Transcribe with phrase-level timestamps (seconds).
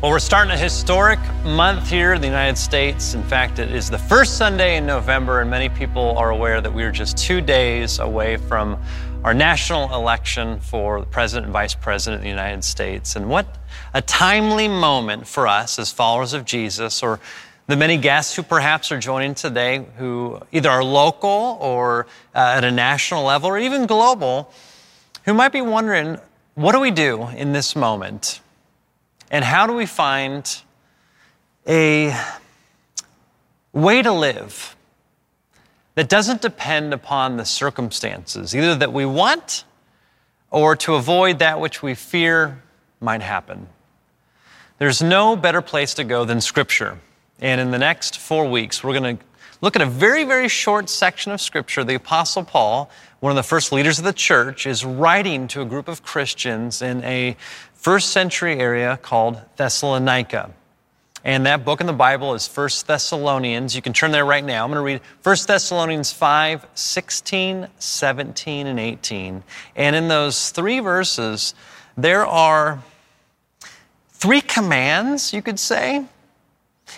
[0.00, 3.14] Well, we're starting a historic month here in the United States.
[3.14, 6.72] In fact, it is the first Sunday in November, and many people are aware that
[6.72, 8.80] we are just two days away from
[9.24, 13.16] our national election for President and Vice President of the United States.
[13.16, 13.58] And what
[13.92, 17.18] a timely moment for us as followers of Jesus, or
[17.66, 22.06] the many guests who perhaps are joining today who either are local or
[22.36, 24.52] uh, at a national level or even global,
[25.24, 26.18] who might be wondering,
[26.54, 28.38] what do we do in this moment?
[29.30, 30.62] And how do we find
[31.66, 32.16] a
[33.72, 34.76] way to live
[35.94, 39.64] that doesn't depend upon the circumstances, either that we want
[40.50, 42.62] or to avoid that which we fear
[43.00, 43.68] might happen?
[44.78, 46.98] There's no better place to go than Scripture.
[47.40, 49.24] And in the next four weeks, we're going to
[49.60, 51.82] look at a very, very short section of Scripture.
[51.84, 55.64] The Apostle Paul, one of the first leaders of the church, is writing to a
[55.64, 57.36] group of Christians in a
[57.78, 60.50] first century area called Thessalonica.
[61.24, 63.74] And that book in the Bible is 1 Thessalonians.
[63.74, 64.64] You can turn there right now.
[64.64, 69.42] I'm going to read 1 Thessalonians 5, 16, 17, and 18.
[69.76, 71.54] And in those three verses,
[71.96, 72.82] there are
[74.10, 76.04] three commands, you could say.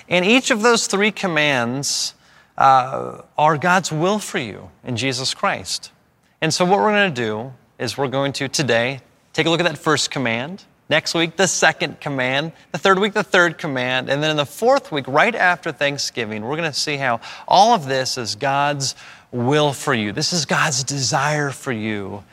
[0.09, 2.15] And each of those three commands
[2.57, 5.93] uh, are God's will for you in Jesus Christ.
[6.41, 9.01] And so, what we're going to do is we're going to today
[9.33, 10.65] take a look at that first command.
[10.91, 12.51] Next week, the second command.
[12.73, 14.11] The third week, the third command.
[14.11, 17.75] And then in the fourth week, right after Thanksgiving, we're going to see how all
[17.75, 18.97] of this is God's
[19.31, 20.11] will for you.
[20.11, 22.25] This is God's desire for you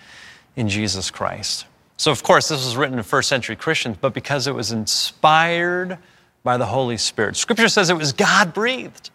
[0.56, 1.68] in Jesus Christ.
[1.98, 6.00] So, of course, this was written to first century Christians, but because it was inspired
[6.44, 7.36] by the Holy Spirit.
[7.36, 9.12] Scripture says it was God breathed.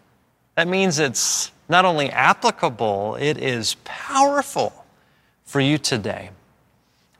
[0.55, 4.85] That means it's not only applicable, it is powerful
[5.43, 6.29] for you today.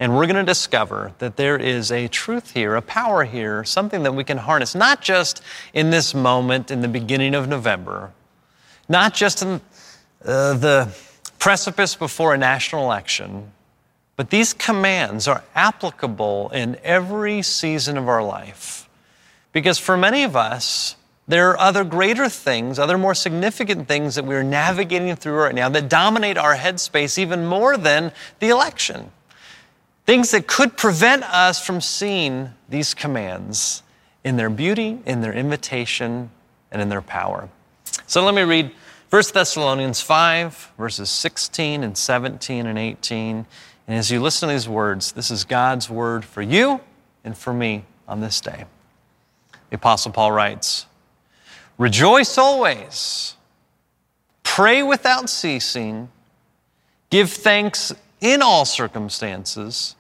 [0.03, 4.03] And we're going to discover that there is a truth here, a power here, something
[4.03, 5.41] that we can harness, not just
[5.73, 8.11] in this moment in the beginning of November,
[8.89, 9.61] not just in
[10.25, 10.93] uh, the
[11.39, 13.49] precipice before a national election,
[14.17, 18.89] but these commands are applicable in every season of our life.
[19.53, 20.97] Because for many of us,
[21.30, 25.69] there are other greater things, other more significant things that we're navigating through right now
[25.69, 29.09] that dominate our headspace even more than the election.
[30.05, 33.83] Things that could prevent us from seeing these commands
[34.23, 36.30] in their beauty, in their invitation,
[36.71, 37.49] and in their power.
[38.08, 38.71] So let me read
[39.09, 43.45] 1 Thessalonians 5, verses 16 and 17 and 18.
[43.87, 46.81] And as you listen to these words, this is God's word for you
[47.23, 48.65] and for me on this day.
[49.69, 50.86] The Apostle Paul writes
[51.77, 53.36] Rejoice always,
[54.43, 56.09] pray without ceasing,
[57.09, 57.93] give thanks
[58.23, 59.95] in all circumstances,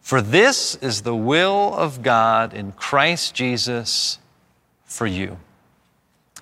[0.00, 4.20] for this is the will of God in Christ Jesus
[4.84, 5.38] for you.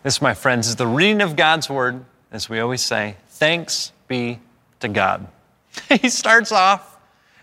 [0.02, 4.40] This, my friends, is the reading of God's word, as we always say, thanks be
[4.80, 5.26] to God.
[5.88, 6.98] he starts off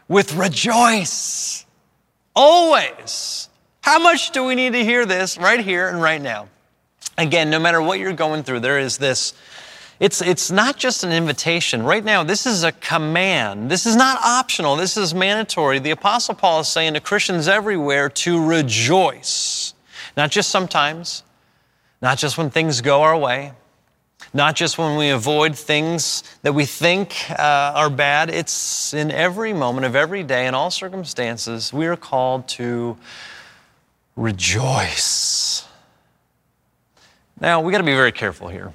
[0.07, 1.65] with rejoice.
[2.35, 3.49] Always.
[3.81, 6.47] How much do we need to hear this right here and right now?
[7.17, 9.33] Again, no matter what you're going through, there is this
[9.99, 11.83] it's, it's not just an invitation.
[11.83, 13.69] Right now, this is a command.
[13.69, 14.75] This is not optional.
[14.75, 15.79] This is mandatory.
[15.79, 19.73] The Apostle Paul is saying to Christians everywhere to rejoice.
[20.17, 21.23] Not just sometimes,
[22.01, 23.53] not just when things go our way,
[24.33, 28.29] not just when we avoid things that we think uh, are bad.
[28.29, 32.97] It's in every moment of every day, in all circumstances, we are called to
[34.15, 35.67] rejoice.
[37.39, 38.73] Now, we got to be very careful here.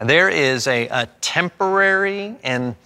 [0.00, 2.76] There is a, a temporary and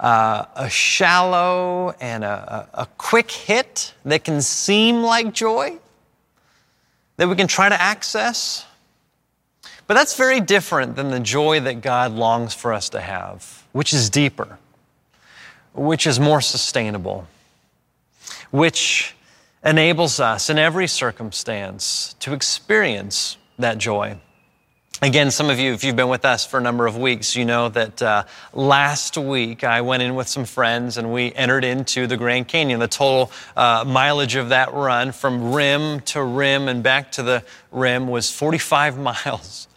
[0.00, 5.78] uh, a shallow and a, a quick hit that can seem like joy
[7.16, 8.64] that we can try to access.
[9.86, 13.92] But that's very different than the joy that God longs for us to have, which
[13.92, 14.58] is deeper,
[15.74, 17.26] which is more sustainable,
[18.50, 19.14] which
[19.64, 24.18] enables us in every circumstance to experience that joy.
[25.02, 27.44] Again, some of you, if you've been with us for a number of weeks, you
[27.44, 32.06] know that uh, last week I went in with some friends and we entered into
[32.06, 32.80] the Grand Canyon.
[32.80, 37.44] The total uh, mileage of that run from rim to rim and back to the
[37.70, 38.96] rim was 45
[39.26, 39.68] miles.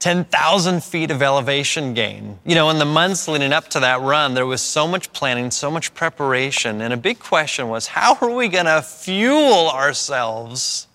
[0.00, 2.36] 10,000 feet of elevation gain.
[2.44, 5.52] You know, in the months leading up to that run, there was so much planning,
[5.52, 10.88] so much preparation, and a big question was how are we going to fuel ourselves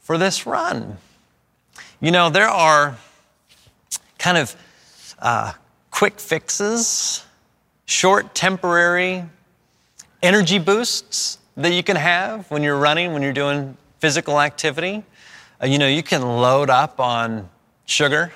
[0.00, 0.98] for this run?
[2.00, 2.96] You know, there are
[4.18, 4.54] kind of
[5.18, 5.52] uh,
[5.90, 7.24] quick fixes,
[7.86, 9.24] short, temporary
[10.22, 15.02] energy boosts that you can have when you're running, when you're doing physical activity.
[15.60, 17.48] Uh, you know, you can load up on
[17.84, 18.32] sugar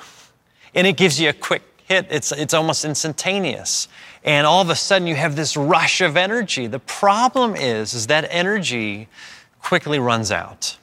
[0.75, 2.09] and it gives you a quick hit.
[2.11, 3.87] It's, it's almost instantaneous.
[4.25, 6.67] And all of a sudden you have this rush of energy.
[6.67, 9.07] The problem is, is that energy
[9.61, 10.79] quickly runs out.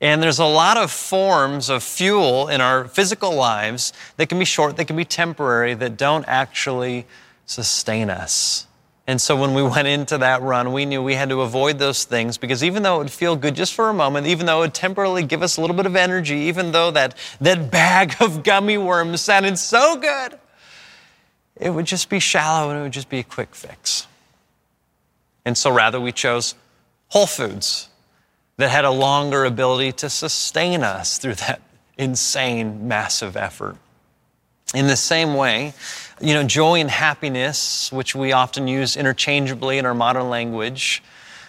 [0.00, 4.46] And there's a lot of forms of fuel in our physical lives that can be
[4.46, 7.06] short, that can be temporary, that don't actually
[7.44, 8.66] sustain us.
[9.06, 12.04] And so when we went into that run, we knew we had to avoid those
[12.04, 14.66] things because even though it would feel good just for a moment, even though it
[14.66, 18.42] would temporarily give us a little bit of energy, even though that, that bag of
[18.42, 20.38] gummy worms sounded so good,
[21.56, 24.06] it would just be shallow and it would just be a quick fix.
[25.44, 26.54] And so rather, we chose
[27.08, 27.89] whole foods
[28.60, 31.60] that had a longer ability to sustain us through that
[31.98, 33.76] insane, massive effort.
[34.74, 35.74] In the same way,
[36.20, 41.02] you know, joy and happiness, which we often use interchangeably in our modern language,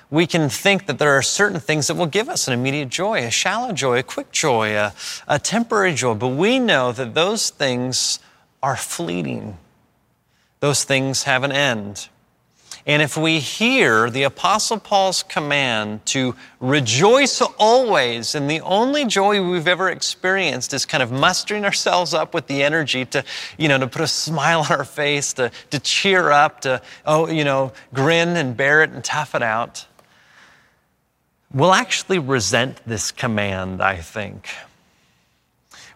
[0.09, 3.25] we can think that there are certain things that will give us an immediate joy,
[3.25, 4.93] a shallow joy, a quick joy, a,
[5.27, 6.15] a temporary joy.
[6.15, 8.19] But we know that those things
[8.61, 9.57] are fleeting.
[10.59, 12.09] Those things have an end.
[12.91, 19.41] And if we hear the Apostle Paul's command to rejoice always, and the only joy
[19.49, 23.23] we've ever experienced is kind of mustering ourselves up with the energy to,
[23.57, 27.29] you know, to put a smile on our face, to, to cheer up, to, oh,
[27.29, 29.85] you know, grin and bear it and tough it out,
[31.53, 34.49] we'll actually resent this command, I think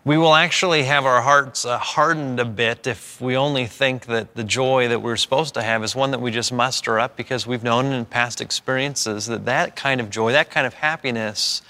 [0.06, 4.36] we will actually have our hearts uh, hardened a bit if we only think that
[4.36, 7.48] the joy that we're supposed to have is one that we just muster up because
[7.48, 11.63] we've known in past experiences that that kind of joy, that kind of happiness,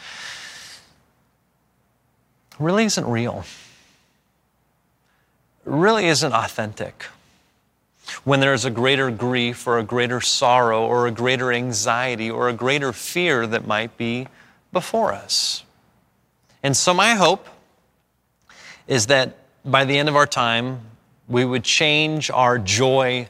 [2.60, 3.46] really isn't real,
[5.64, 7.06] really isn't authentic.
[8.26, 12.54] When there's a greater grief or a greater sorrow or a greater anxiety or a
[12.54, 14.28] greater fear that might be
[14.74, 15.64] before us.
[16.62, 17.48] And so, my hope
[18.88, 20.82] is that by the end of our time,
[21.28, 23.28] we would change our joy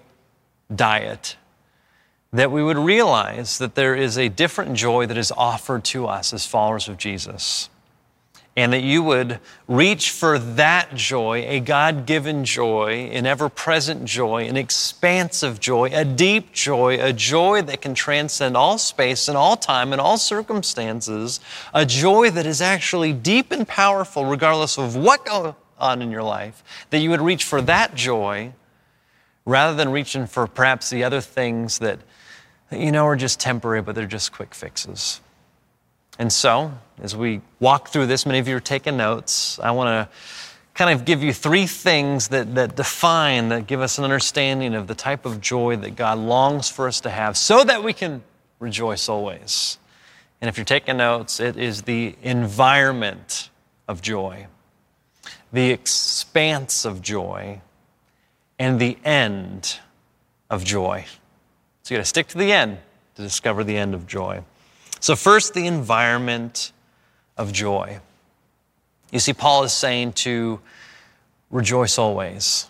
[0.74, 1.38] diet.
[2.34, 6.34] That we would realize that there is a different joy that is offered to us
[6.34, 7.70] as followers of Jesus.
[8.58, 14.06] And that you would reach for that joy, a God given joy, an ever present
[14.06, 19.36] joy, an expansive joy, a deep joy, a joy that can transcend all space and
[19.36, 21.42] all time and all circumstances,
[21.74, 26.24] a joy that is actually deep and powerful regardless of what goes on in your
[26.24, 28.54] life, that you would reach for that joy
[29.46, 32.00] rather than reaching for perhaps the other things that,
[32.72, 35.20] you know, are just temporary, but they're just quick fixes.
[36.18, 36.72] And so,
[37.02, 39.60] as we walk through this, many of you are taking notes.
[39.60, 40.16] I want to
[40.74, 44.88] kind of give you three things that, that define, that give us an understanding of
[44.88, 48.24] the type of joy that God longs for us to have so that we can
[48.60, 49.78] rejoice always.
[50.42, 53.50] And if you're taking notes, it is the environment
[53.88, 54.48] of joy,
[55.52, 57.62] the expanse of joy,
[58.60, 59.80] and the end
[60.50, 61.06] of joy.
[61.84, 62.80] So you got to stick to the end
[63.16, 64.44] to discover the end of joy.
[65.06, 66.72] So, first, the environment
[67.38, 68.00] of joy.
[69.12, 70.60] You see, Paul is saying to
[71.52, 72.66] rejoice always.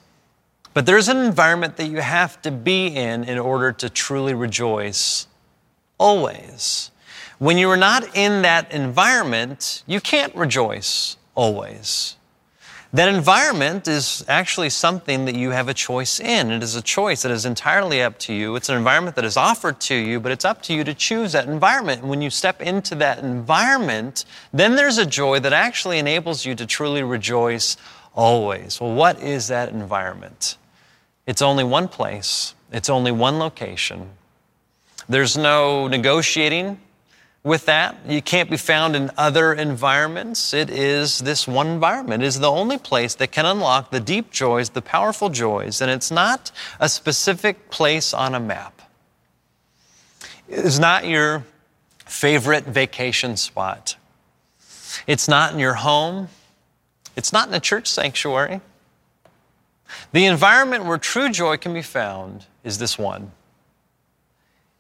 [0.74, 5.28] But there's an environment that you have to be in in order to truly rejoice
[5.98, 6.92] always.
[7.40, 12.18] When you are not in that environment, you can't rejoice always.
[12.96, 16.50] That environment is actually something that you have a choice in.
[16.50, 18.56] It is a choice that is entirely up to you.
[18.56, 21.34] It's an environment that is offered to you, but it's up to you to choose
[21.34, 22.04] that environment.
[22.04, 24.24] And when you step into that environment,
[24.54, 27.75] then there's a joy that actually enables you to truly rejoice
[28.14, 28.80] always.
[28.80, 30.56] Well, what is that environment?
[31.28, 34.12] It's only one place, it's only one location.
[35.10, 36.80] There's no negotiating
[37.46, 37.96] with that.
[38.08, 40.52] You can't be found in other environments.
[40.52, 42.24] It is this one environment.
[42.24, 45.92] It is the only place that can unlock the deep joys, the powerful joys, and
[45.92, 48.82] it's not a specific place on a map.
[50.50, 51.46] It's not your
[52.06, 53.96] favorite vacation spot.
[55.06, 56.30] It's not in your home.
[57.16, 58.60] It's not in a church sanctuary.
[60.14, 63.32] The environment where true joy can be found is this one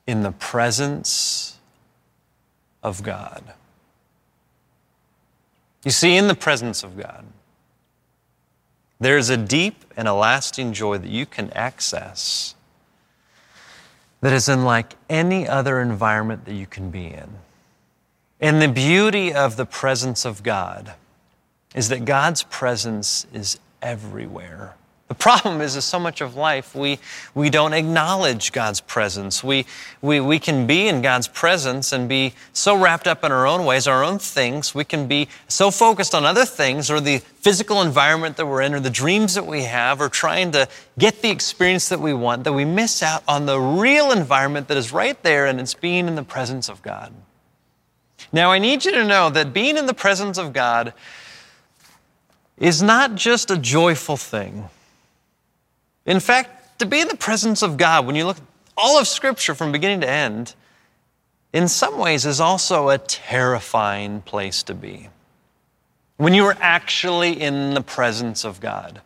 [0.07, 1.54] in the presence
[2.85, 3.43] of God.
[5.83, 7.25] You see, in the presence of God,
[8.99, 12.53] there is a deep and a lasting joy that you can access
[14.21, 17.29] that is unlike any other environment that you can be in.
[18.39, 20.93] And the beauty of the presence of God
[21.73, 24.75] is that God's presence is everywhere.
[25.07, 26.97] The problem is, is so much of life we,
[27.35, 29.43] we don't acknowledge God's presence.
[29.43, 29.67] We,
[30.01, 33.65] we, we can be in God's presence and be so wrapped up in our own
[33.65, 34.73] ways, our own things.
[34.73, 38.73] We can be so focused on other things or the physical environment that we're in
[38.73, 42.43] or the dreams that we have or trying to get the experience that we want
[42.43, 46.07] that we miss out on the real environment that is right there and it's being
[46.07, 47.13] in the presence of God.
[48.33, 50.93] Now, I need you to know that being in the presence of God
[52.57, 54.67] is not just a joyful thing.
[56.05, 58.43] In fact, to be in the presence of God, when you look at
[58.77, 60.53] all of Scripture from beginning to end,
[61.53, 65.09] in some ways is also a terrifying place to be.
[66.17, 69.01] When you are actually in the presence of God.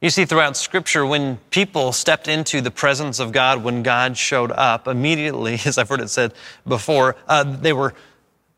[0.00, 4.52] You see, throughout Scripture, when people stepped into the presence of God, when God showed
[4.52, 6.34] up, immediately, as I've heard it said
[6.66, 7.94] before, uh, they were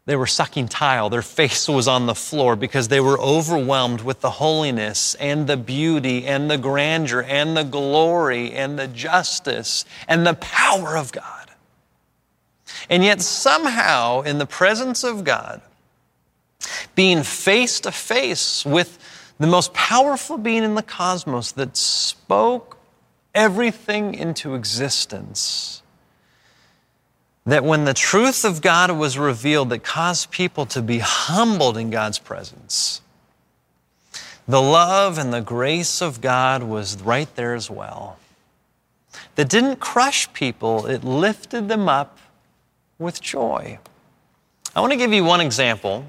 [0.07, 1.11] they were sucking tile.
[1.11, 5.57] Their face was on the floor because they were overwhelmed with the holiness and the
[5.57, 11.51] beauty and the grandeur and the glory and the justice and the power of God.
[12.89, 15.61] And yet, somehow, in the presence of God,
[16.95, 18.99] being face to face with
[19.39, 22.79] the most powerful being in the cosmos that spoke
[23.35, 25.83] everything into existence
[27.47, 31.91] that when the truth of God was revealed that caused people to be humbled in
[31.91, 33.01] God's presence,
[34.49, 38.19] the love and the grace of God was right there as well.
[39.37, 42.19] That didn't crush people, it lifted them up
[42.99, 43.79] with joy.
[44.75, 46.05] I want to give you one example.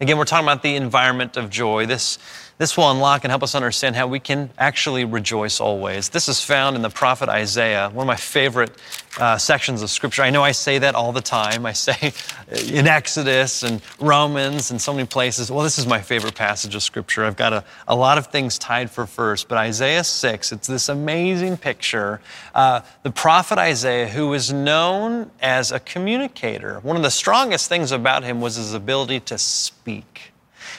[0.00, 1.86] Again, we're talking about the environment of joy.
[1.86, 2.18] This
[2.58, 6.08] this will unlock and help us understand how we can actually rejoice always.
[6.08, 8.72] This is found in the prophet Isaiah, one of my favorite
[9.18, 10.22] uh, sections of scripture.
[10.22, 11.64] I know I say that all the time.
[11.64, 12.12] I say
[12.76, 15.52] in Exodus and Romans and so many places.
[15.52, 17.24] Well, this is my favorite passage of scripture.
[17.24, 20.88] I've got a, a lot of things tied for first, but Isaiah 6, it's this
[20.88, 22.20] amazing picture.
[22.56, 27.92] Uh, the prophet Isaiah, who was known as a communicator, one of the strongest things
[27.92, 30.32] about him was his ability to speak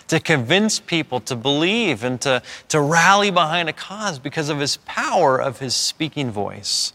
[0.10, 4.78] to convince people to believe and to, to rally behind a cause because of his
[4.78, 6.94] power of his speaking voice.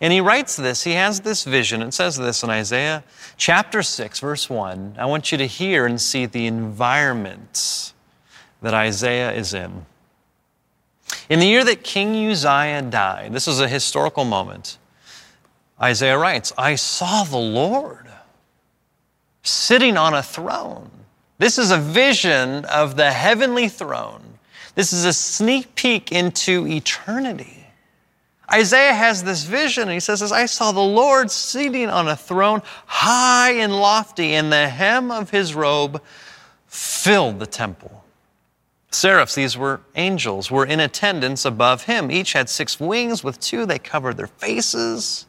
[0.00, 1.82] And he writes this, he has this vision.
[1.82, 3.04] It says this in Isaiah
[3.36, 4.96] chapter 6, verse 1.
[4.98, 7.92] I want you to hear and see the environment
[8.62, 9.86] that Isaiah is in.
[11.28, 14.78] In the year that King Uzziah died, this is a historical moment,
[15.80, 18.08] Isaiah writes, I saw the Lord
[19.42, 20.90] sitting on a throne
[21.38, 24.22] this is a vision of the heavenly throne.
[24.74, 27.66] This is a sneak peek into eternity.
[28.52, 32.16] Isaiah has this vision, and he says, As I saw the Lord sitting on a
[32.16, 36.00] throne high and lofty, and the hem of his robe
[36.66, 38.04] filled the temple.
[38.90, 42.10] Seraphs, these were angels, were in attendance above him.
[42.10, 43.24] Each had six wings.
[43.24, 45.26] With two, they covered their faces.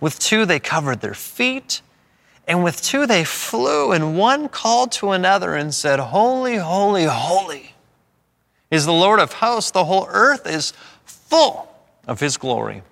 [0.00, 1.82] With two, they covered their feet.
[2.46, 7.74] And with two they flew, and one called to another and said, Holy, holy, holy
[8.70, 9.72] is the Lord of hosts.
[9.72, 10.72] The whole earth is
[11.04, 11.68] full
[12.06, 12.82] of his glory.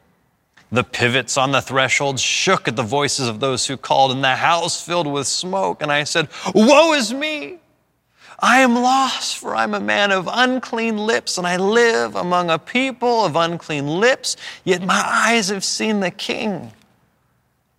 [0.73, 4.35] The pivots on the threshold shook at the voices of those who called, and the
[4.35, 5.83] house filled with smoke.
[5.83, 7.59] And I said, Woe is me!
[8.41, 12.59] I am lost, for I'm a man of unclean lips, and I live among a
[12.59, 14.37] people of unclean lips.
[14.65, 16.73] Yet my eyes have seen the King,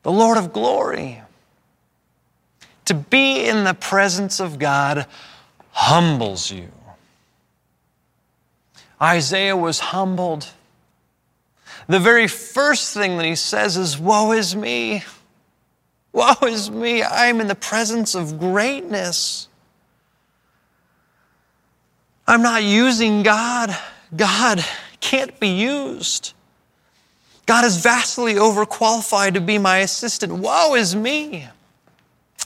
[0.04, 1.22] the Lord of glory.
[2.86, 5.08] To be in the presence of God
[5.72, 6.70] humbles you.
[9.02, 10.48] Isaiah was humbled.
[11.88, 15.04] The very first thing that he says is, Woe is me!
[16.14, 17.04] Woe is me!
[17.04, 19.48] I am in the presence of greatness.
[22.28, 23.78] I'm not using God.
[24.16, 24.64] God
[25.00, 26.34] can't be used.
[27.46, 30.34] God is vastly overqualified to be my assistant.
[30.34, 31.48] Woe is me!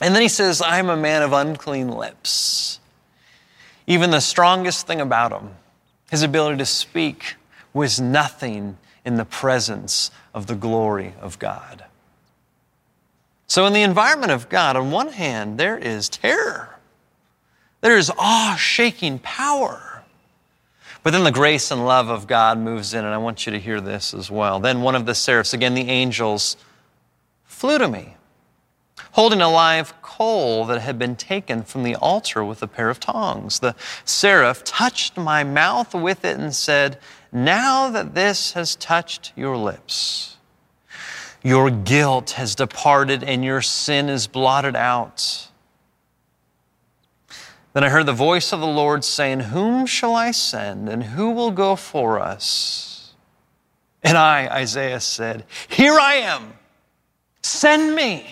[0.00, 2.80] And then he says, I'm a man of unclean lips.
[3.86, 5.50] Even the strongest thing about him,
[6.10, 7.34] his ability to speak,
[7.74, 11.84] was nothing in the presence of the glory of God.
[13.46, 16.76] So, in the environment of God, on one hand, there is terror,
[17.80, 19.86] there is awe shaking power.
[21.02, 23.58] But then the grace and love of God moves in, and I want you to
[23.58, 24.60] hear this as well.
[24.60, 26.58] Then one of the seraphs, again the angels,
[27.46, 28.16] flew to me
[29.12, 33.00] holding a live coal that had been taken from the altar with a pair of
[33.00, 33.58] tongs.
[33.58, 33.74] The
[34.04, 36.98] seraph touched my mouth with it and said,
[37.32, 40.36] Now that this has touched your lips,
[41.42, 45.48] your guilt has departed and your sin is blotted out.
[47.72, 51.30] Then I heard the voice of the Lord saying, Whom shall I send, and who
[51.30, 53.14] will go for us?
[54.02, 56.54] And I, Isaiah, said, Here I am,
[57.42, 58.26] send me.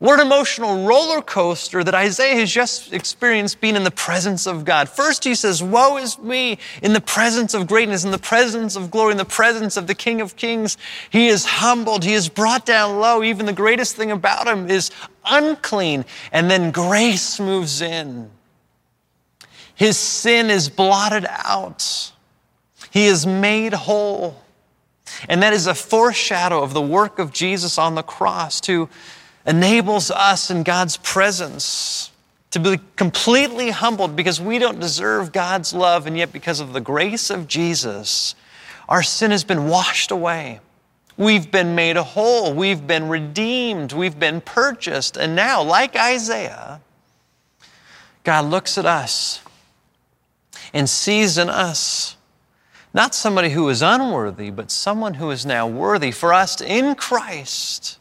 [0.00, 4.64] What an emotional roller coaster that Isaiah has just experienced being in the presence of
[4.64, 4.88] God.
[4.88, 8.90] First, he says, Woe is me in the presence of greatness, in the presence of
[8.90, 10.78] glory, in the presence of the King of Kings.
[11.10, 13.22] He is humbled, he is brought down low.
[13.22, 14.90] Even the greatest thing about him is
[15.26, 16.06] unclean.
[16.32, 18.30] And then grace moves in.
[19.74, 22.12] His sin is blotted out,
[22.90, 24.40] he is made whole.
[25.28, 28.88] And that is a foreshadow of the work of Jesus on the cross to
[29.46, 32.10] enables us in God's presence
[32.50, 36.80] to be completely humbled because we don't deserve God's love, and yet because of the
[36.80, 38.34] grace of Jesus,
[38.88, 40.60] our sin has been washed away.
[41.16, 42.54] We've been made whole.
[42.54, 43.92] We've been redeemed.
[43.92, 45.16] We've been purchased.
[45.16, 46.80] And now, like Isaiah,
[48.24, 49.40] God looks at us
[50.72, 52.16] and sees in us
[52.92, 57.99] not somebody who is unworthy, but someone who is now worthy for us in Christ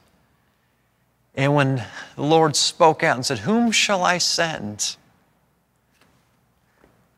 [1.40, 1.86] and when
[2.18, 4.98] the Lord spoke out and said, Whom shall I send?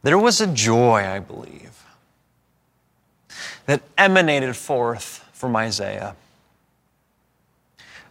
[0.03, 1.83] There was a joy, I believe,
[3.65, 6.15] that emanated forth from Isaiah.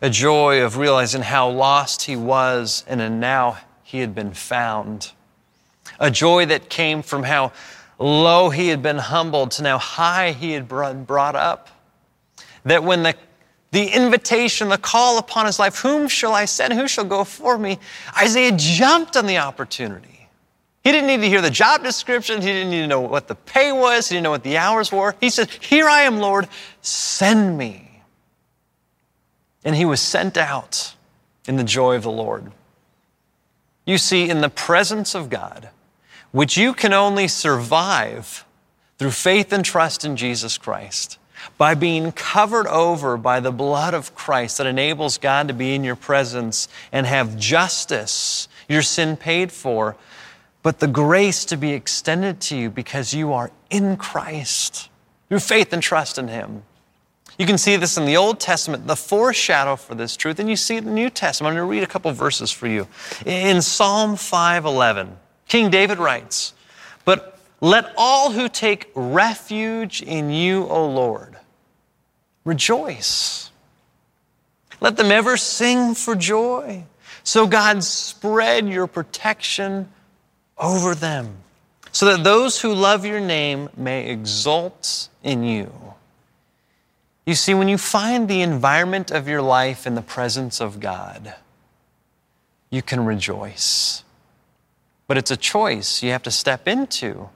[0.02, 5.12] A joy of realizing how lost he was and now he had been found.
[6.00, 7.52] A joy that came from how
[8.00, 11.68] low he had been humbled to now high he had brought up.
[12.64, 13.14] That when the
[13.72, 16.72] the invitation, the call upon his life, whom shall I send?
[16.72, 17.78] Who shall go for me?
[18.16, 20.28] Isaiah jumped on the opportunity.
[20.82, 22.40] He didn't need to hear the job description.
[22.40, 24.08] He didn't need to know what the pay was.
[24.08, 25.14] He didn't know what the hours were.
[25.20, 26.48] He said, Here I am, Lord,
[26.80, 28.02] send me.
[29.64, 30.94] And he was sent out
[31.46, 32.50] in the joy of the Lord.
[33.84, 35.68] You see, in the presence of God,
[36.32, 38.44] which you can only survive
[38.98, 41.18] through faith and trust in Jesus Christ,
[41.58, 45.84] by being covered over by the blood of Christ that enables God to be in
[45.84, 49.96] your presence and have justice, your sin paid for,
[50.62, 54.88] but the grace to be extended to you because you are in Christ
[55.28, 56.62] through faith and trust in Him.
[57.38, 60.56] You can see this in the Old Testament, the foreshadow for this truth, and you
[60.56, 61.52] see it in the New Testament.
[61.52, 62.86] I'm going to read a couple verses for you.
[63.24, 65.16] In Psalm 5:11,
[65.48, 66.52] King David writes,
[67.06, 71.38] "But let all who take refuge in you, O Lord,
[72.50, 73.50] rejoice.
[74.80, 76.84] Let them ever sing for joy.
[77.22, 79.88] So, God, spread your protection
[80.58, 81.36] over them,
[81.92, 85.72] so that those who love your name may exult in you.
[87.24, 91.34] You see, when you find the environment of your life in the presence of God,
[92.70, 94.02] you can rejoice.
[95.06, 97.28] But it's a choice you have to step into.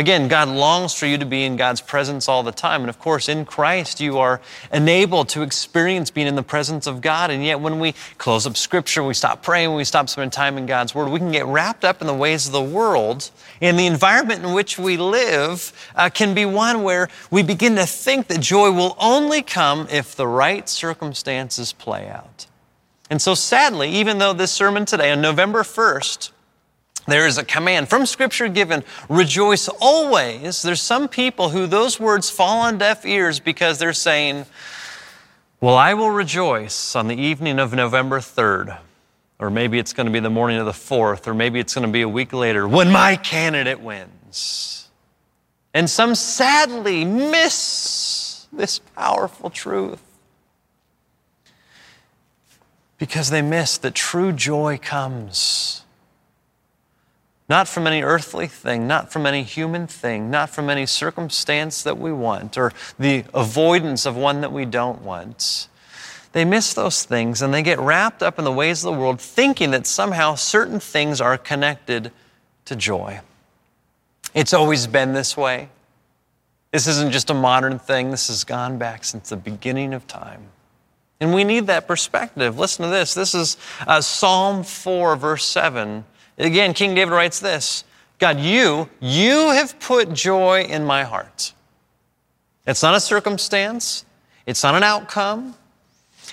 [0.00, 2.80] Again, God longs for you to be in God's presence all the time.
[2.80, 4.40] And of course, in Christ, you are
[4.72, 7.30] enabled to experience being in the presence of God.
[7.30, 10.64] And yet, when we close up Scripture, we stop praying, we stop spending time in
[10.64, 13.30] God's Word, we can get wrapped up in the ways of the world.
[13.60, 17.84] And the environment in which we live uh, can be one where we begin to
[17.84, 22.46] think that joy will only come if the right circumstances play out.
[23.10, 26.30] And so, sadly, even though this sermon today, on November 1st,
[27.06, 30.62] there is a command from Scripture given rejoice always.
[30.62, 34.46] There's some people who those words fall on deaf ears because they're saying,
[35.60, 38.78] Well, I will rejoice on the evening of November 3rd.
[39.38, 41.86] Or maybe it's going to be the morning of the 4th, or maybe it's going
[41.86, 44.90] to be a week later when my candidate wins.
[45.72, 50.02] And some sadly miss this powerful truth
[52.98, 55.79] because they miss that true joy comes
[57.50, 61.98] not from any earthly thing, not from any human thing, not from any circumstance that
[61.98, 65.66] we want or the avoidance of one that we don't want.
[66.30, 69.20] They miss those things and they get wrapped up in the ways of the world,
[69.20, 72.12] thinking that somehow certain things are connected
[72.66, 73.20] to joy.
[74.32, 75.70] It's always been this way.
[76.70, 80.42] This isn't just a modern thing, this has gone back since the beginning of time.
[81.18, 82.60] And we need that perspective.
[82.60, 83.12] Listen to this.
[83.12, 83.56] This is
[83.88, 86.04] uh, Psalm 4, verse 7.
[86.40, 87.84] Again, King David writes this
[88.18, 91.52] God, you, you have put joy in my heart.
[92.66, 94.04] It's not a circumstance,
[94.46, 95.54] it's not an outcome,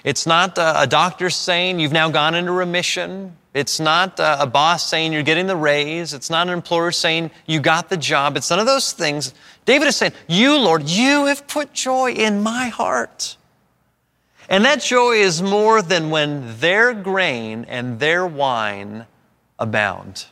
[0.03, 3.35] it's not a doctor saying you've now gone into remission.
[3.53, 6.13] It's not a boss saying you're getting the raise.
[6.13, 8.37] It's not an employer saying you got the job.
[8.37, 9.33] It's none of those things.
[9.65, 13.35] David is saying, You, Lord, you have put joy in my heart.
[14.47, 19.07] And that joy is more than when their grain and their wine
[19.59, 20.25] abound.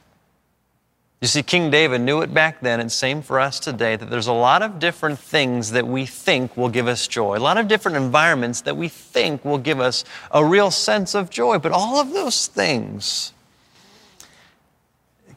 [1.21, 4.27] You see, King David knew it back then, and same for us today, that there's
[4.27, 7.67] a lot of different things that we think will give us joy, a lot of
[7.67, 11.57] different environments that we think will give us a real sense of joy.
[11.57, 13.33] But all of those things,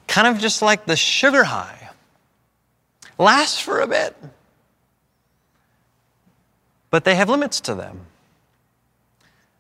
[0.07, 1.91] kind of just like the sugar high,
[3.17, 4.17] last for a bit,
[6.91, 8.01] but they have limits to them.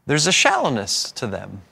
[0.06, 1.62] There's a shallowness to them.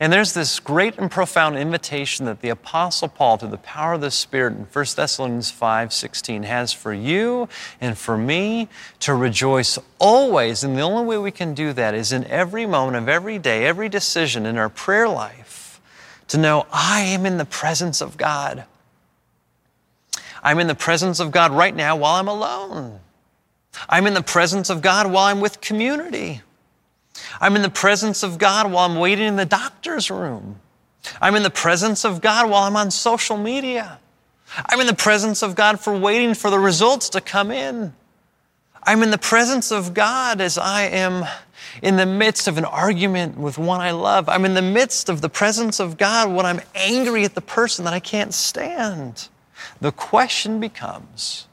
[0.00, 4.00] And there's this great and profound invitation that the Apostle Paul, through the power of
[4.00, 7.48] the Spirit in 1 Thessalonians 5 16, has for you
[7.80, 8.68] and for me
[9.00, 10.62] to rejoice always.
[10.62, 13.66] And the only way we can do that is in every moment of every day,
[13.66, 15.80] every decision in our prayer life,
[16.28, 18.64] to know I am in the presence of God.
[20.44, 23.00] I'm in the presence of God right now while I'm alone.
[23.88, 26.42] I'm in the presence of God while I'm with community.
[27.40, 30.60] I'm in the presence of God while I'm waiting in the doctor's room.
[31.20, 33.98] I'm in the presence of God while I'm on social media.
[34.66, 37.94] I'm in the presence of God for waiting for the results to come in.
[38.82, 41.26] I'm in the presence of God as I am
[41.82, 44.28] in the midst of an argument with one I love.
[44.28, 47.84] I'm in the midst of the presence of God when I'm angry at the person
[47.84, 49.28] that I can't stand.
[49.80, 51.46] The question becomes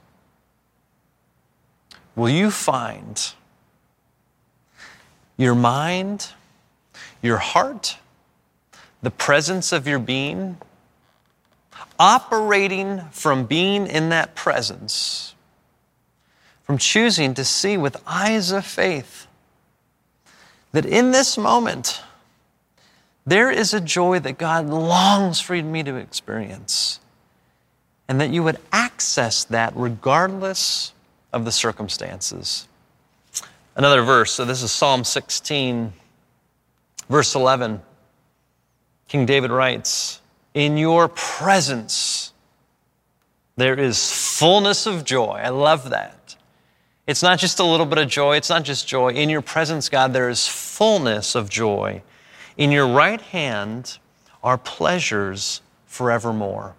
[2.16, 3.34] Will you find
[5.38, 6.30] your mind,
[7.22, 7.98] your heart,
[9.02, 10.58] the presence of your being,
[12.00, 15.36] operating from being in that presence,
[16.64, 19.28] from choosing to see with eyes of faith
[20.72, 22.02] that in this moment,
[23.26, 27.00] there is a joy that God longs for me to experience,
[28.08, 30.94] and that you would access that regardless
[31.34, 32.68] of the circumstances.
[33.76, 35.92] Another verse, so this is Psalm 16,
[37.10, 37.82] verse 11.
[39.10, 40.22] King David writes,
[40.54, 42.32] In your presence
[43.58, 45.42] there is fullness of joy.
[45.44, 46.38] I love that.
[47.06, 49.12] It's not just a little bit of joy, it's not just joy.
[49.12, 52.02] In your presence, God, there is fullness of joy.
[52.58, 54.00] In your right hand
[54.42, 56.76] are pleasures forevermore.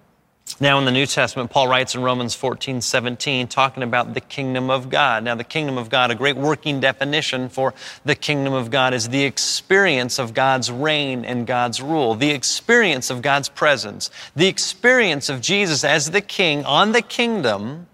[0.59, 4.71] Now, in the New Testament, Paul writes in Romans 14, 17, talking about the kingdom
[4.71, 5.23] of God.
[5.23, 7.75] Now, the kingdom of God, a great working definition for
[8.07, 13.11] the kingdom of God is the experience of God's reign and God's rule, the experience
[13.11, 17.87] of God's presence, the experience of Jesus as the king on the kingdom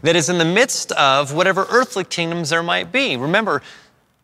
[0.00, 3.14] that is in the midst of whatever earthly kingdoms there might be.
[3.14, 3.62] Remember,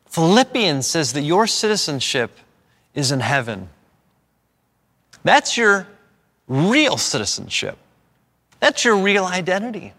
[0.07, 2.39] Philippians says that your citizenship
[2.95, 3.69] is in heaven.
[5.25, 5.87] That's your
[6.49, 7.79] real citizenship.
[8.61, 9.93] That's your real identity.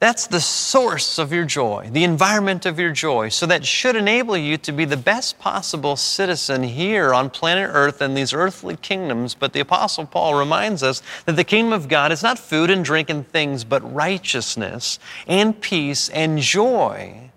[0.00, 3.30] That's the source of your joy, the environment of your joy.
[3.30, 8.02] So that should enable you to be the best possible citizen here on planet Earth
[8.02, 9.34] and these earthly kingdoms.
[9.34, 12.84] But the Apostle Paul reminds us that the kingdom of God is not food and
[12.84, 17.30] drink and things, but righteousness and peace and joy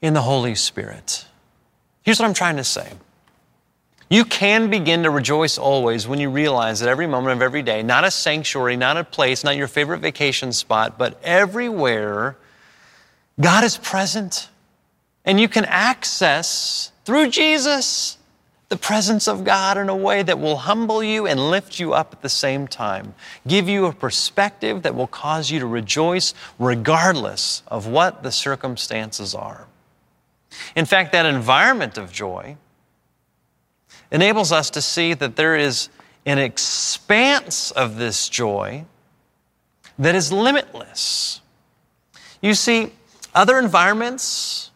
[0.00, 1.26] in the Holy Spirit.
[2.02, 2.92] Here's what I'm trying to say.
[4.12, 7.82] You can begin to rejoice always when you realize that every moment of every day,
[7.82, 12.36] not a sanctuary, not a place, not your favorite vacation spot, but everywhere,
[13.40, 14.50] God is present.
[15.24, 18.18] And you can access through Jesus
[18.68, 22.12] the presence of God in a way that will humble you and lift you up
[22.12, 23.14] at the same time,
[23.48, 29.34] give you a perspective that will cause you to rejoice regardless of what the circumstances
[29.34, 29.68] are.
[30.76, 32.58] In fact, that environment of joy
[34.12, 35.88] enables us to see that there is
[36.24, 38.84] an expanse of this joy
[39.98, 41.40] that is limitless.
[42.40, 42.92] You see,
[43.34, 44.70] other environments,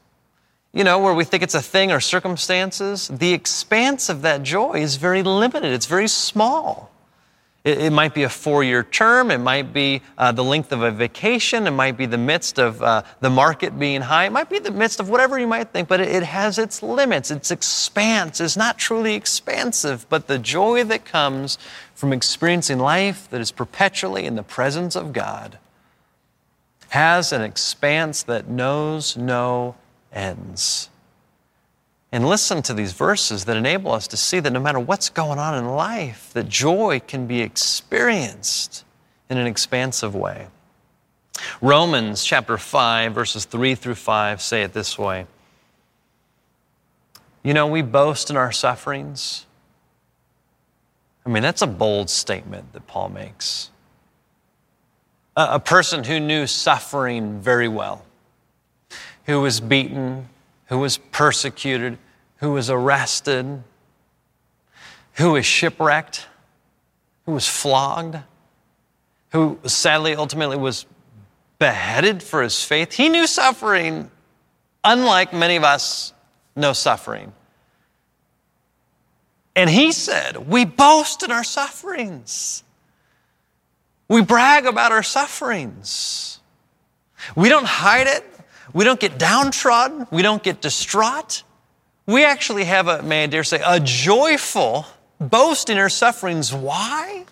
[0.73, 4.81] you know, where we think it's a thing or circumstances, the expanse of that joy
[4.81, 6.91] is very limited, it's very small.
[7.67, 10.83] It, it might be a four year term, it might be uh, the length of
[10.83, 14.49] a vacation, it might be the midst of uh, the market being high, it might
[14.49, 17.31] be the midst of whatever you might think, but it, it has its limits.
[17.33, 18.41] Its expanse.
[18.41, 21.59] Is not truly expansive, but the joy that comes
[21.93, 25.59] from experiencing life that is perpetually in the presence of God
[26.91, 29.75] has an expanse that knows no
[30.13, 30.89] ends
[32.17, 35.39] and listen to these verses that enable us to see that no matter what's going
[35.39, 38.87] on in life, that joy can be experienced
[39.29, 40.47] in an expansive way.
[41.61, 45.27] Romans chapter 5, verses 3 through 5 say it this way
[47.43, 49.45] You know, we boast in our sufferings.
[51.27, 53.71] I mean, that's a bold statement that Paul makes.
[55.37, 58.07] A, a person who knew suffering very well,
[59.27, 60.31] who was beaten,
[60.69, 61.99] who was persecuted,
[62.39, 63.63] who was arrested,
[65.15, 66.27] who was shipwrecked,
[67.25, 68.19] who was flogged,
[69.31, 70.87] who sadly ultimately was
[71.59, 72.93] beheaded for his faith.
[72.93, 74.11] He knew suffering,
[74.85, 76.13] unlike many of us
[76.55, 77.33] know suffering.
[79.55, 82.63] And he said, We boast in our sufferings.
[84.09, 86.41] We brag about our sufferings.
[87.35, 88.25] We don't hide it.
[88.73, 90.07] We don't get downtrodden.
[90.11, 91.43] We don't get distraught.
[92.07, 94.87] We actually have a, may I dare say, a joyful
[95.21, 96.55] boast in our sufferings.
[96.55, 97.25] Why?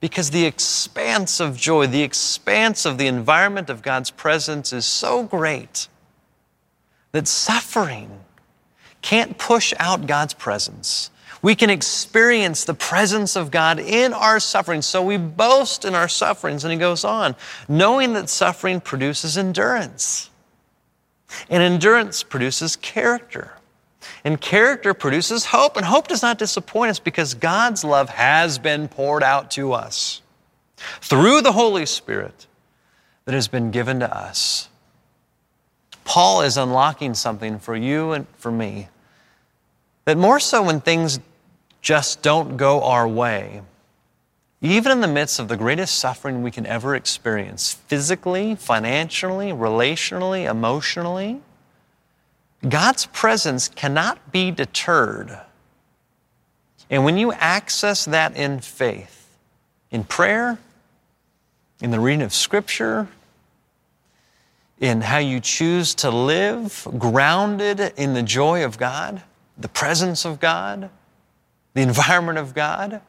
[0.00, 5.24] Because the expanse of joy, the expanse of the environment of God's presence is so
[5.24, 5.88] great
[7.10, 8.20] that suffering
[9.00, 11.10] can't push out God's presence.
[11.42, 14.80] We can experience the presence of God in our suffering.
[14.80, 16.64] So we boast in our sufferings.
[16.64, 17.34] And he goes on,
[17.68, 20.30] knowing that suffering produces endurance.
[21.48, 23.52] And endurance produces character.
[24.24, 25.76] And character produces hope.
[25.76, 30.22] And hope does not disappoint us because God's love has been poured out to us
[31.00, 32.46] through the Holy Spirit
[33.24, 34.68] that has been given to us.
[36.04, 38.88] Paul is unlocking something for you and for me
[40.04, 41.20] that more so when things
[41.80, 43.62] just don't go our way,
[44.70, 50.48] even in the midst of the greatest suffering we can ever experience, physically, financially, relationally,
[50.48, 51.40] emotionally,
[52.66, 55.36] God's presence cannot be deterred.
[56.88, 59.36] And when you access that in faith,
[59.90, 60.58] in prayer,
[61.80, 63.08] in the reading of Scripture,
[64.78, 69.22] in how you choose to live, grounded in the joy of God,
[69.58, 70.88] the presence of God,
[71.74, 73.00] the environment of God,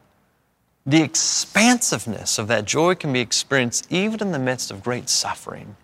[0.85, 5.75] the expansiveness of that joy can be experienced even in the midst of great suffering.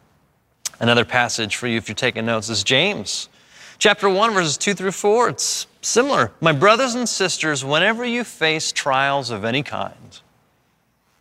[0.79, 3.29] Another passage for you, if you're taking notes, is James
[3.79, 5.29] chapter 1, verses 2 through 4.
[5.29, 6.31] It's similar.
[6.41, 10.19] My brothers and sisters, whenever you face trials of any kind,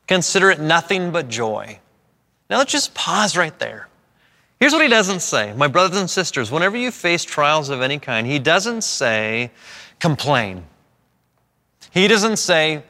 [0.07, 1.79] consider it nothing but joy.
[2.51, 3.89] Now let's just pause right there.
[4.59, 5.55] Here's what he doesn't say.
[5.55, 9.53] My brothers and sisters, whenever you face trials of any kind, he doesn't say
[10.01, 10.65] complain.
[11.93, 12.83] He doesn't say,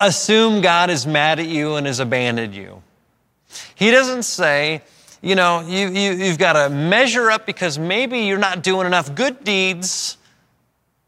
[0.00, 2.82] assume God is mad at you and has abandoned you.
[3.74, 4.82] He doesn't say,
[5.20, 9.14] you know, you, you, you've got to measure up because maybe you're not doing enough
[9.14, 10.16] good deeds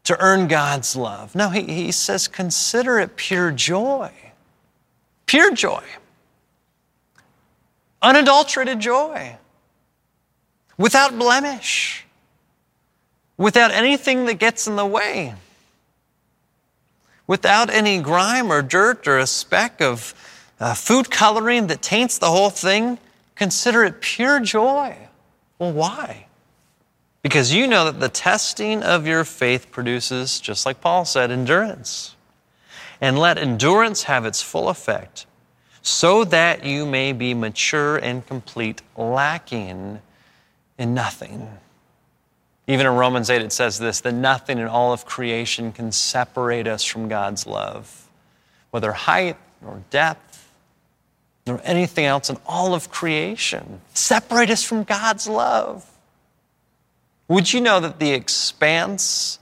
[0.03, 1.35] to earn God's love.
[1.35, 4.11] No, he, he says, consider it pure joy.
[5.25, 5.83] Pure joy.
[8.01, 9.37] Unadulterated joy.
[10.77, 12.05] Without blemish.
[13.37, 15.35] Without anything that gets in the way
[17.31, 20.13] without any grime or dirt or a speck of
[20.59, 22.97] uh, food coloring that taints the whole thing,
[23.35, 24.93] consider it pure joy.
[25.57, 26.25] Well, why?
[27.21, 32.17] Because you know that the testing of your faith produces, just like Paul said, endurance.
[32.99, 35.25] And let endurance have its full effect,
[35.81, 40.01] so that you may be mature and complete, lacking
[40.77, 41.47] in nothing.
[42.71, 46.67] Even in Romans 8, it says this that nothing in all of creation can separate
[46.67, 48.07] us from God's love,
[48.69, 50.49] whether height or depth
[51.45, 53.81] nor anything else in all of creation.
[53.93, 55.85] Separate us from God's love.
[57.27, 59.39] Would you know that the expanse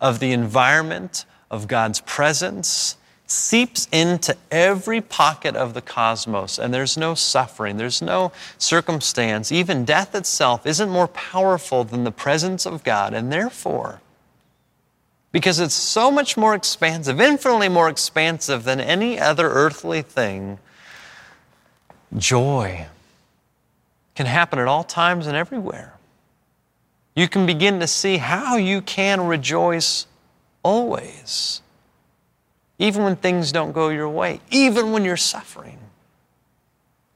[0.00, 2.96] of the environment of God's presence
[3.32, 9.84] seeps into every pocket of the cosmos, and there's no suffering, there's no circumstance, even
[9.84, 14.00] death itself isn't more powerful than the presence of God, and therefore,
[15.32, 20.58] because it's so much more expansive, infinitely more expansive than any other earthly thing,
[22.16, 22.86] joy
[24.14, 25.94] can happen at all times and everywhere.
[27.16, 30.06] You can begin to see how you can rejoice
[30.62, 31.62] always
[32.82, 35.78] even when things don't go your way, even when you're suffering.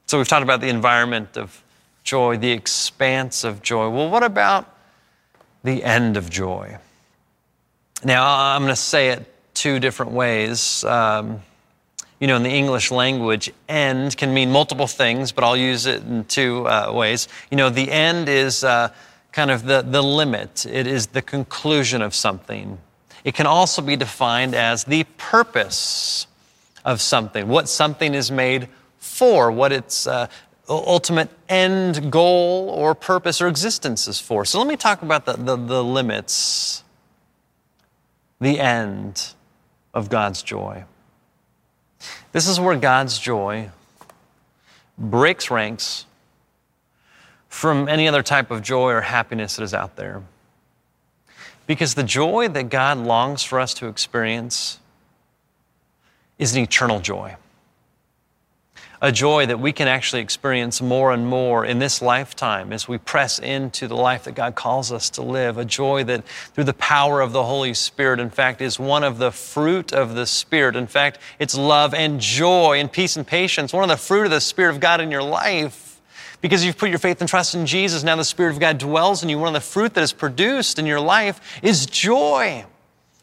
[0.05, 1.61] So we've talked about the environment of
[2.05, 3.89] joy, the expanse of joy.
[3.89, 4.73] Well, what about
[5.65, 6.77] the end of joy?
[8.01, 10.85] Now, I'm going to say it two different ways.
[10.85, 11.41] Um,
[12.21, 16.01] you know, in the English language, end can mean multiple things, but I'll use it
[16.01, 17.27] in two uh, ways.
[17.51, 18.93] You know, the end is uh,
[19.33, 22.79] kind of the, the limit, it is the conclusion of something.
[23.27, 26.27] It can also be defined as the purpose
[26.85, 30.27] of something, what something is made for, what its uh,
[30.69, 34.45] ultimate end goal or purpose or existence is for.
[34.45, 36.85] So let me talk about the, the, the limits,
[38.39, 39.33] the end
[39.93, 40.85] of God's joy.
[42.31, 43.71] This is where God's joy
[44.97, 46.05] breaks ranks
[47.49, 50.23] from any other type of joy or happiness that is out there.
[51.67, 54.79] Because the joy that God longs for us to experience
[56.39, 57.35] is an eternal joy.
[58.99, 62.97] A joy that we can actually experience more and more in this lifetime as we
[62.97, 65.59] press into the life that God calls us to live.
[65.59, 69.19] A joy that, through the power of the Holy Spirit, in fact, is one of
[69.19, 70.75] the fruit of the Spirit.
[70.75, 74.31] In fact, it's love and joy and peace and patience, one of the fruit of
[74.31, 75.86] the Spirit of God in your life.
[76.41, 79.23] Because you've put your faith and trust in Jesus, now the Spirit of God dwells
[79.23, 79.39] in you.
[79.39, 82.65] One of the fruit that is produced in your life is joy.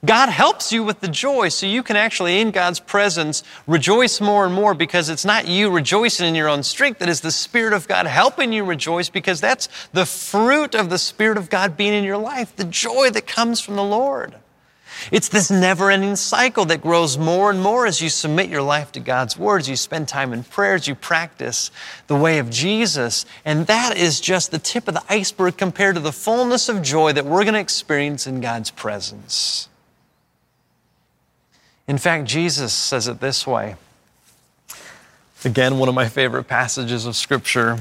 [0.05, 4.45] God helps you with the joy so you can actually, in God's presence, rejoice more
[4.45, 7.73] and more because it's not you rejoicing in your own strength, it is the Spirit
[7.73, 11.95] of God helping you rejoice because that's the fruit of the Spirit of God being
[11.95, 14.35] in your life, the joy that comes from the Lord.
[15.11, 18.93] It's this never ending cycle that grows more and more as you submit your life
[18.93, 21.71] to God's words, you spend time in prayers, you practice
[22.07, 23.27] the way of Jesus.
[23.45, 27.13] And that is just the tip of the iceberg compared to the fullness of joy
[27.13, 29.69] that we're going to experience in God's presence.
[31.87, 33.77] In fact, Jesus says it this way.
[35.45, 37.79] Again, one of my favorite passages of Scripture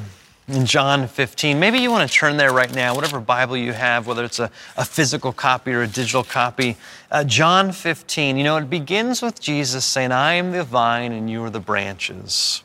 [0.48, 1.60] in John 15.
[1.60, 4.52] Maybe you want to turn there right now, whatever Bible you have, whether it's a,
[4.76, 6.78] a physical copy or a digital copy.
[7.10, 11.30] Uh, John 15, you know, it begins with Jesus saying, I am the vine and
[11.30, 12.64] you are the branches.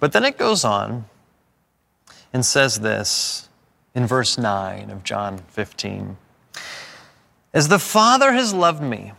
[0.00, 1.04] But then it goes on
[2.32, 3.48] and says this
[3.94, 6.16] in verse 9 of John 15
[7.52, 9.12] As the Father has loved me,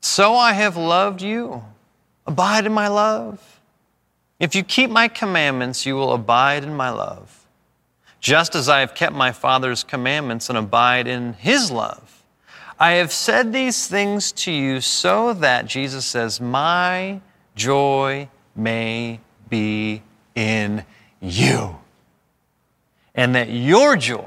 [0.00, 1.64] so I have loved you.
[2.26, 3.57] Abide in my love.
[4.38, 7.46] If you keep my commandments, you will abide in my love,
[8.20, 12.22] just as I have kept my Father's commandments and abide in his love.
[12.78, 17.20] I have said these things to you so that, Jesus says, my
[17.56, 20.02] joy may be
[20.36, 20.84] in
[21.20, 21.76] you,
[23.16, 24.24] and that your joy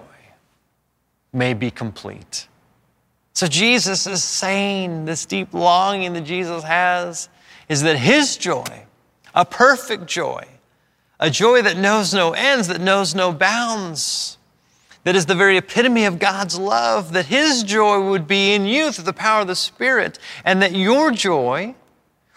[1.31, 2.49] may be complete.
[3.33, 7.29] So Jesus is saying this deep longing that Jesus has
[7.69, 8.85] is that his joy,
[9.33, 10.45] a perfect joy,
[11.19, 14.37] a joy that knows no ends, that knows no bounds,
[15.03, 18.91] that is the very epitome of God's love, that his joy would be in you
[18.91, 21.75] through the power of the Spirit, and that your joy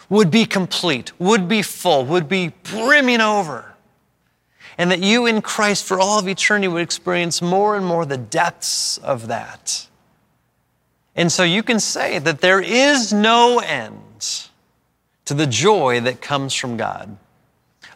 [0.09, 3.73] would be complete, would be full, would be brimming over.
[4.77, 8.17] And that you in Christ for all of eternity would experience more and more the
[8.17, 9.87] depths of that.
[11.15, 14.49] And so you can say that there is no end
[15.25, 17.17] to the joy that comes from God.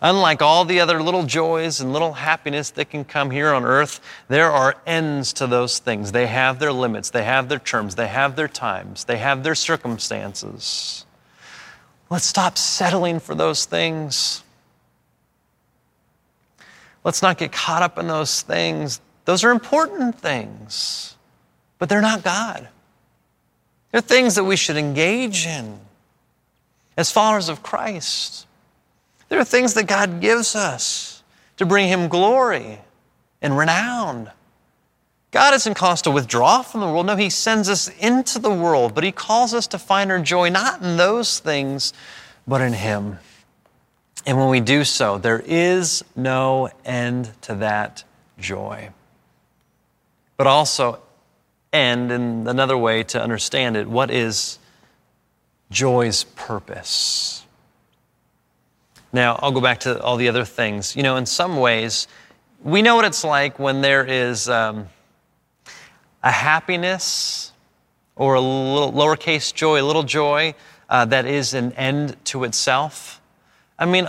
[0.02, 4.00] Unlike all the other little joys and little happiness that can come here on earth,
[4.30, 6.12] there are ends to those things.
[6.12, 9.56] They have their limits, they have their terms, they have their times, they have their
[9.56, 11.06] circumstances.
[12.10, 14.44] Let's stop settling for those things.
[17.04, 19.02] Let's not get caught up in those things.
[19.26, 21.16] Those are important things,
[21.78, 22.70] but they're not God.
[23.92, 25.80] They're things that we should engage in
[27.00, 28.46] as followers of Christ.
[29.30, 31.24] There are things that God gives us
[31.56, 32.82] to bring Him glory
[33.42, 34.30] and renown.
[35.32, 37.06] God isn't called us to withdraw from the world.
[37.06, 40.50] No, He sends us into the world, but He calls us to find our joy
[40.50, 41.94] not in those things,
[42.46, 43.20] but in Him.
[44.26, 48.04] And when we do so, there is no end to that
[48.38, 48.90] joy.
[50.36, 51.02] But also,
[51.72, 54.60] and in another way to understand it, what is
[55.72, 57.46] joy's purpose?
[59.12, 60.96] Now, I'll go back to all the other things.
[60.96, 62.08] You know, in some ways,
[62.64, 64.88] we know what it's like when there is um,
[66.24, 67.54] a happiness
[68.16, 70.54] or a little lowercase joy, a little joy
[70.90, 73.22] uh, that is an end to itself.
[73.80, 74.08] I mean,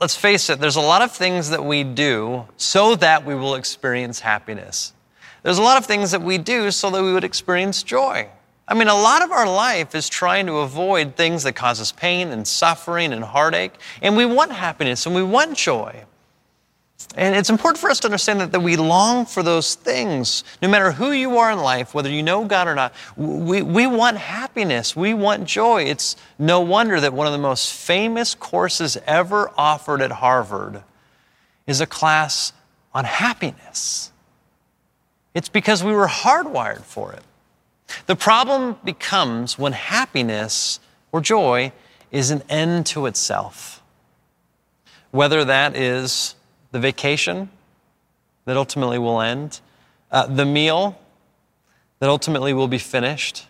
[0.00, 3.54] let's face it, there's a lot of things that we do so that we will
[3.54, 4.94] experience happiness.
[5.42, 8.28] There's a lot of things that we do so that we would experience joy.
[8.70, 11.90] I mean, a lot of our life is trying to avoid things that cause us
[11.90, 13.72] pain and suffering and heartache.
[14.02, 16.04] And we want happiness and we want joy.
[17.16, 20.44] And it's important for us to understand that, that we long for those things.
[20.60, 23.86] No matter who you are in life, whether you know God or not, we, we
[23.86, 24.94] want happiness.
[24.94, 25.84] We want joy.
[25.84, 30.82] It's no wonder that one of the most famous courses ever offered at Harvard
[31.66, 32.52] is a class
[32.92, 34.12] on happiness.
[35.32, 37.22] It's because we were hardwired for it.
[38.06, 40.80] The problem becomes when happiness
[41.12, 41.72] or joy
[42.10, 43.82] is an end to itself.
[45.10, 46.34] Whether that is
[46.70, 47.50] the vacation
[48.44, 49.60] that ultimately will end,
[50.10, 50.98] uh, the meal
[51.98, 53.46] that ultimately will be finished,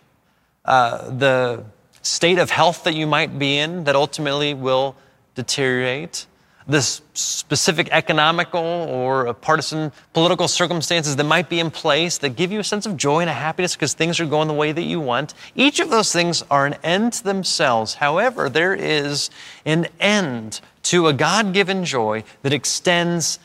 [0.64, 1.64] uh, the
[2.03, 4.97] state of health that you might be in that ultimately will
[5.34, 6.26] deteriorate,
[6.68, 12.60] the specific economical or partisan political circumstances that might be in place that give you
[12.60, 15.00] a sense of joy and a happiness because things are going the way that you
[15.00, 15.32] want.
[15.54, 17.94] Each of those things are an end to themselves.
[17.94, 19.30] However, there is
[19.64, 23.38] an end to a God given joy that extends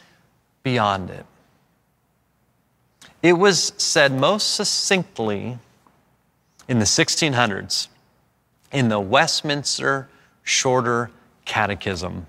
[0.62, 1.26] beyond it.
[3.22, 5.60] It was said most succinctly
[6.68, 7.88] in the 1600s
[8.74, 10.10] in the Westminster
[10.44, 11.10] Shorter
[11.46, 12.26] Catechism.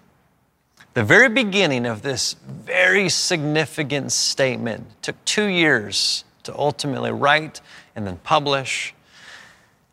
[0.94, 7.60] The very beginning of this very significant statement took two years to ultimately write
[7.96, 8.94] and then publish.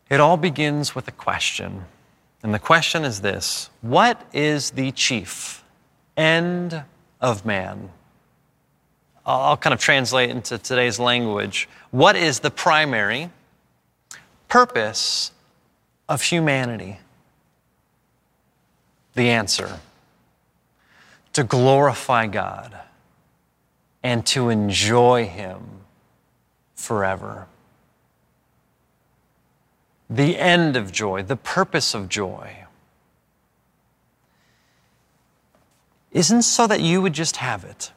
[0.08, 1.86] It all begins with a question.
[2.44, 5.64] And the question is this What is the chief
[6.16, 6.84] end
[7.20, 7.90] of man?
[9.26, 11.68] I'll kind of translate into today's language.
[11.90, 13.30] What is the primary
[14.48, 15.32] purpose
[16.08, 16.98] of humanity?
[19.14, 19.80] The answer
[21.32, 22.76] to glorify God
[24.02, 25.62] and to enjoy Him
[26.74, 27.46] forever.
[30.10, 32.56] The end of joy, the purpose of joy,
[36.10, 37.92] isn't so that you would just have it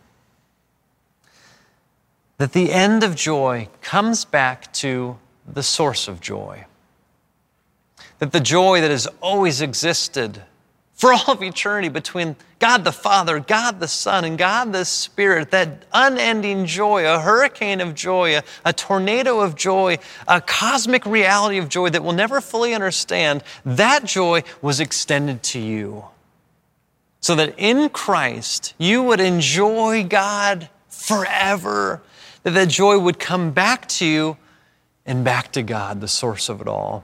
[2.38, 5.18] that the end of joy comes back to
[5.48, 6.66] the source of joy.
[8.20, 10.42] That the joy that has always existed
[10.96, 15.52] for all of eternity between God the Father, God the Son, and God the Spirit,
[15.52, 21.58] that unending joy, a hurricane of joy, a, a, tornado of joy, a cosmic reality
[21.58, 26.06] of joy that we'll never fully understand, that joy was extended to you.
[27.20, 32.02] So that in Christ, you would enjoy God forever
[32.44, 34.38] that that joy would come back to you
[35.06, 37.04] and back to God, the source of it all.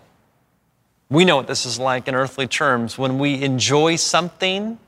[1.12, 2.98] We know what this is like in earthly terms.
[2.98, 4.80] When we enjoy something,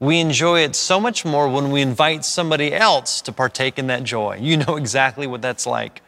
[0.00, 4.04] we enjoy it so much more when we invite somebody else to partake in that
[4.04, 4.38] joy.
[4.40, 6.00] You know exactly what that's like.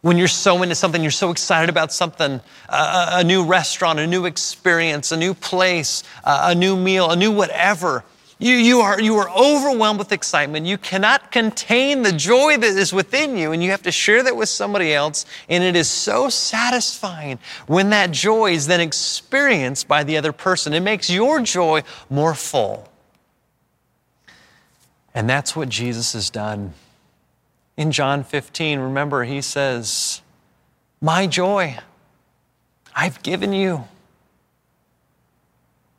[0.00, 4.06] When you're so into something, you're so excited about something, a, a new restaurant, a
[4.06, 8.04] new experience, a new place, a new meal, a new whatever.
[8.42, 10.66] You, you, are, you are overwhelmed with excitement.
[10.66, 14.34] You cannot contain the joy that is within you, and you have to share that
[14.34, 15.26] with somebody else.
[15.48, 17.38] And it is so satisfying
[17.68, 20.72] when that joy is then experienced by the other person.
[20.72, 22.88] It makes your joy more full.
[25.14, 26.74] And that's what Jesus has done.
[27.76, 30.20] In John 15, remember, he says,
[31.00, 31.78] My joy
[32.92, 33.84] I've given you.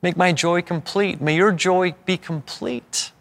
[0.03, 1.21] Make my joy complete.
[1.21, 3.11] May your joy be complete.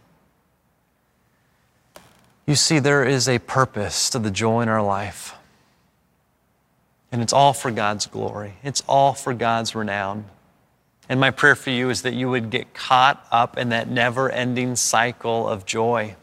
[2.44, 5.36] You see, there is a purpose to the joy in our life.
[7.12, 10.24] And it's all for God's glory, it's all for God's renown.
[11.08, 14.30] And my prayer for you is that you would get caught up in that never
[14.30, 16.16] ending cycle of joy,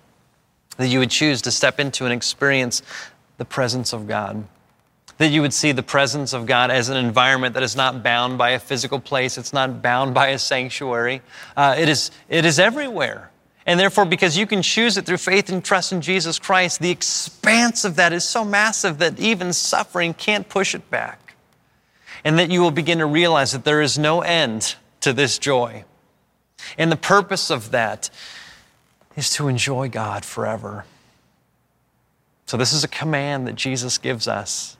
[0.77, 2.81] that you would choose to step into and experience
[3.37, 4.45] the presence of God
[5.19, 8.37] that you would see the presence of God as an environment that is not bound
[8.37, 11.21] by a physical place, it's not bound by a sanctuary.
[11.55, 13.29] Uh, it, is, it is everywhere.
[13.65, 16.89] And therefore, because you can choose it through faith and trust in Jesus Christ, the
[16.89, 21.35] expanse of that is so massive that even suffering can't push it back.
[22.23, 25.83] And that you will begin to realize that there is no end to this joy.
[26.77, 28.09] And the purpose of that
[29.17, 30.85] is to enjoy God forever.
[32.45, 34.77] So, this is a command that Jesus gives us.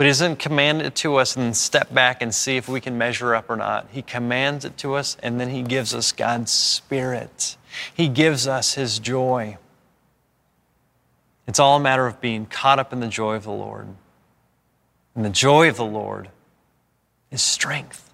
[0.00, 2.80] But he doesn't command it to us and then step back and see if we
[2.80, 3.86] can measure up or not.
[3.92, 7.58] He commands it to us and then he gives us God's Spirit.
[7.92, 9.58] He gives us his joy.
[11.46, 13.88] It's all a matter of being caught up in the joy of the Lord.
[15.14, 16.30] And the joy of the Lord
[17.30, 18.10] is strength.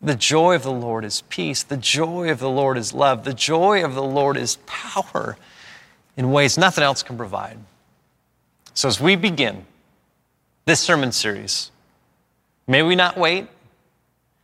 [0.00, 1.62] The joy of the Lord is peace.
[1.62, 3.24] The joy of the Lord is love.
[3.24, 5.36] The joy of the Lord is power
[6.16, 7.58] in ways nothing else can provide.
[8.72, 9.66] So as we begin,
[10.68, 11.70] this sermon series.
[12.66, 13.46] May we not wait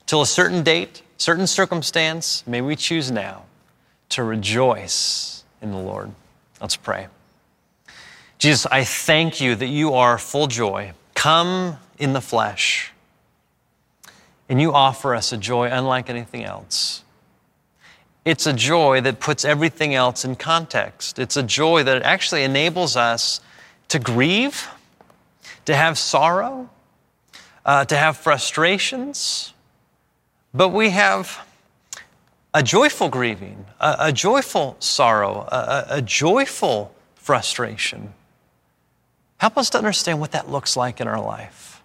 [0.07, 2.43] till a certain date, certain circumstance.
[2.47, 3.43] May we choose now
[4.09, 6.13] to rejoice in the Lord.
[6.63, 7.09] Let's pray.
[8.39, 12.95] Jesus, I thank you that you are full joy, come in the flesh,
[14.49, 17.05] and you offer us a joy unlike anything else.
[18.25, 21.19] It's a joy that puts everything else in context.
[21.19, 23.43] It's a joy that actually enables us
[23.89, 24.71] to grieve
[25.65, 26.69] to have sorrow,
[27.65, 29.53] uh, to have frustrations,
[30.53, 31.41] but we have
[32.53, 38.15] a joyful grieving, a, a joyful sorrow, a, a joyful frustration.
[39.39, 41.83] Help us to understand what that looks like in our life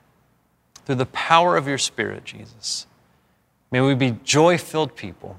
[0.86, 2.88] through the power of your Spirit, Jesus.
[3.72, 5.38] May we be joy filled people.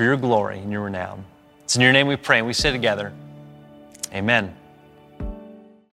[0.00, 1.26] For your glory and your renown.
[1.64, 3.12] It's in your name we pray and we say together,
[4.14, 4.56] Amen.